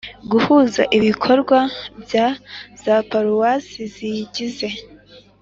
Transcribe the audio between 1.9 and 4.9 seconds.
bya za paruwasi ziyigize